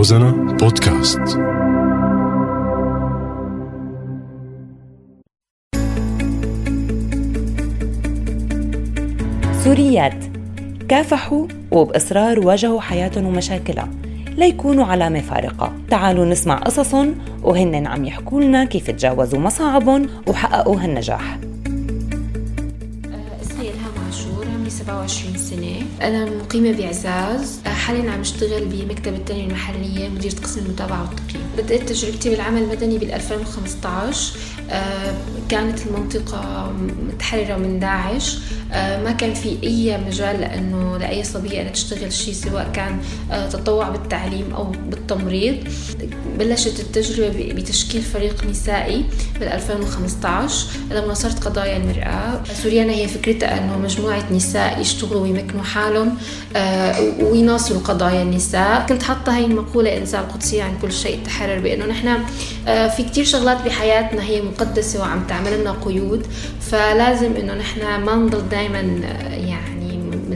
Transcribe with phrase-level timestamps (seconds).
[0.00, 1.20] روزانا بودكاست.
[9.64, 10.24] سوريات.
[10.88, 13.88] كافحوا وبإصرار واجهوا حياتهم ومشاكلها.
[14.36, 15.72] ليكونوا علامة فارقة.
[15.90, 21.38] تعالوا نسمع قصصهم وهن عم يحكوا لنا كيف تجاوزوا مصاعبهم وحققوا هالنجاح
[23.42, 25.76] أسمي إلهام عاشور عمري 27 سنة.
[26.02, 27.60] أنا مقيمة بعزاز.
[27.90, 33.12] حاليا عم اشتغل بمكتب التنمية المحلية مديرة قسم المتابعة والتقييم بدأت تجربتي بالعمل المدني بال
[33.12, 34.32] 2015
[34.70, 35.14] آه،
[35.48, 36.72] كانت المنطقة
[37.08, 38.38] متحررة من داعش.
[38.72, 42.98] آه، ما كان في أي مجال لأنه لأي صبية أنها تشتغل شيء سواء كان
[43.30, 45.56] آه، تطوع بالتعليم أو بالتمريض.
[46.38, 49.04] بلشت التجربة بتشكيل فريق نسائي
[49.40, 56.16] بال 2015 لما صارت قضايا المرأة سوريانا هي فكرتها أنه مجموعة نساء يشتغلوا ويمكنوا حالهم
[57.20, 58.86] ويناصروا قضايا النساء.
[58.88, 62.18] كنت حاطة هاي المقولة إنسان قدسية عن كل شيء تحرر بأنه نحن
[62.66, 66.26] في كتير شغلات بحياتنا هي مقدسة وعم تعمل لنا قيود
[66.60, 68.80] فلازم إنه نحن ما نضل دائما
[69.30, 69.79] يعني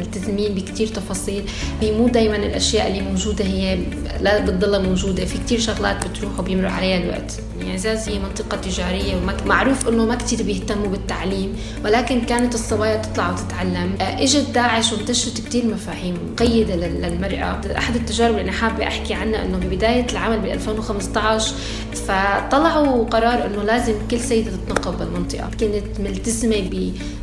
[0.05, 1.44] ملتزمين بكتير تفاصيل
[1.80, 3.78] هي مو دائما الأشياء اللي موجودة هي
[4.20, 7.33] لا بتضلها موجودة في كتير شغلات بتروح وبيمر عليها الوقت.
[7.60, 13.32] يعني عزاز هي منطقة تجارية ومعروف إنه ما كتير بيهتموا بالتعليم ولكن كانت الصبايا تطلع
[13.32, 13.94] وتتعلم.
[14.00, 17.60] إجت داعش وانتشرت كتير مفاهيم مقيدة للمرأة.
[17.78, 21.55] أحد التجارب اللي أنا حابة أحكي عنها إنه ببداية العمل ب 2015
[21.94, 25.50] فطلعوا قرار إنه لازم كل سيدة تتنقب بالمنطقة.
[25.60, 26.70] كنت ملتزمة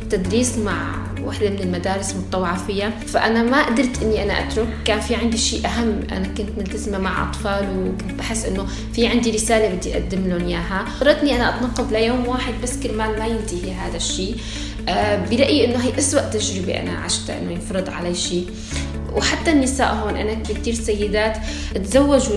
[0.06, 2.90] بتدريس مع وحده من المدارس متطوعة فيها.
[2.90, 4.68] فأنا ما قدرت إني أنا أترك.
[4.84, 6.00] كان في عندي شيء أهم.
[6.12, 10.84] أنا كنت ملتزمة مع أطفال وكنت بحس إنه في عندي رسالة بدي أقدم لهم إياها.
[10.96, 14.36] اضطرتني أنا اتنقب ليوم واحد بس كرمال ما ينتهي هذا الشيء.
[14.88, 18.50] أه برأيي إنه هي أسوأ تجربة أنا عشتها إنه ينفرض علي شيء.
[19.12, 21.36] وحتى النساء هون أنا كثير سيدات
[21.74, 22.36] تزوجوا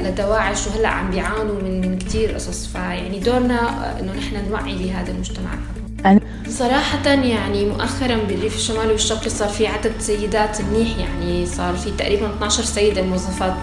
[0.00, 2.66] لدواعش وهلأ عم بيعانوا من من كثير قصص.
[2.66, 5.83] فيعني دورنا إنه نحن نوعي بهذا المجتمع.
[6.06, 11.90] أنا صراحة يعني مؤخرا بالريف الشمالي والشرقي صار في عدد سيدات منيح يعني صار في
[11.90, 13.54] تقريبا 12 سيدة موظفات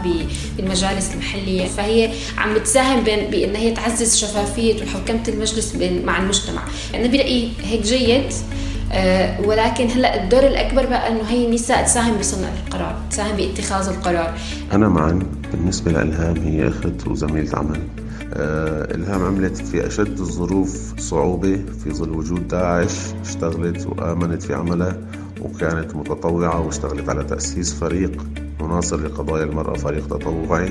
[0.57, 5.75] بالمجالس المحلية فهي عم بتساهم بين بأن هي تعزز شفافية وحوكمة المجلس
[6.05, 6.61] مع المجتمع
[6.95, 8.33] أنا برأيي هيك جيد
[8.93, 14.33] أه ولكن هلأ الدور الأكبر بقى إنه هي النساء تساهم بصنع القرار، تساهم باتخاذ القرار.
[14.71, 17.79] أنا معا بالنسبة لالهام هي أخت وزميلة عمل.
[18.33, 24.97] أه إلهام عملت في أشد الظروف صعوبة في ظل وجود داعش، اشتغلت وآمنت في عملها
[25.41, 28.25] وكانت متطوعة واشتغلت على تأسيس فريق
[28.61, 30.69] مناصر لقضايا المرأة، فريق تطوعي.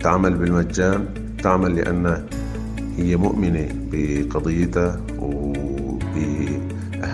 [0.00, 1.04] تعمل بالمجان،
[1.42, 2.24] تعمل لأن
[2.96, 5.00] هي مؤمنة بقضيتها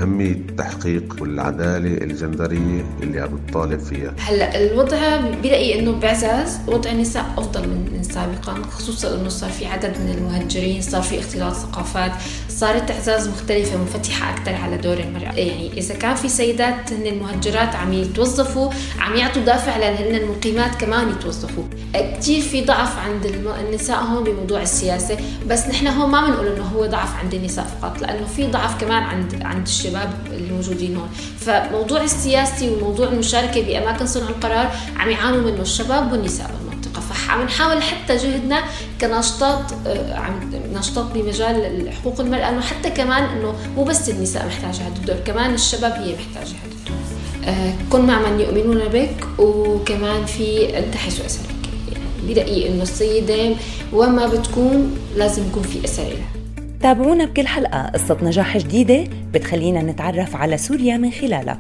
[0.03, 4.15] أهمية التحقيق والعدالة الجندرية اللي عم تطالب فيها.
[4.19, 9.97] هلأ الوضع برأيي إنه بعزاز وضع النساء أفضل من سابقا خصوصا إنه صار في عدد
[10.01, 12.13] من المهجرين صار في اختلاط ثقافات
[12.49, 15.33] صارت أعزاز مختلفة منفتحة أكثر على دور المرأة.
[15.33, 21.11] يعني إذا كان في سيدات هن المهجرات عم يتوظفوا عم يعطوا دافع لهن المقيمات كمان
[21.11, 21.65] يتوظفوا.
[21.95, 23.27] كثير في ضعف عند
[23.67, 25.17] النساء هون بموضوع السياسة
[25.47, 29.03] بس نحن هون ما بنقول إنه هو ضعف عند النساء فقط لأنه في ضعف كمان
[29.03, 29.88] عند عند الشباب.
[30.33, 31.09] اللي موجودين هون.
[31.41, 37.83] فموضوع السياسي وموضوع المشاركة بأماكن صنع القرار عم يعانوا منه الشباب والنساء بالمنطقة فعم نحاول
[37.83, 38.63] حتى جهدنا
[39.01, 39.73] كناشطات
[40.15, 45.17] عم نشاطات بمجال حقوق المرأة إنه حتى كمان إنه مو بس النساء محتاجة هذا الدور
[45.17, 51.25] كمان الشباب هي محتاجة هذا الدور كن مع من يؤمنون بك وكمان في انت حيث
[51.25, 51.55] اثرك
[51.93, 53.57] يعني برأيي إنه السيده
[53.93, 56.38] وين ما بتكون لازم يكون في لها.
[56.81, 57.87] تابعونا بكل حلقة.
[57.87, 61.59] قصة نجاح جديدة بتخلينا نتعرف على سوريا من خلالها.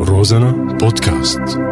[0.00, 1.69] روزانا بودكاست.